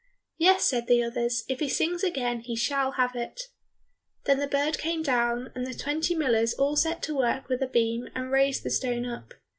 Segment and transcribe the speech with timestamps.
[0.39, 3.39] "Yes," said the others, "if he sings again he shall have it."
[4.25, 7.67] Then the bird came down, and the twenty millers all set to work with a
[7.67, 9.31] beam and raised the stone up.